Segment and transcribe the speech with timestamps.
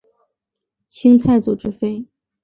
[0.87, 2.07] 清太祖之妃。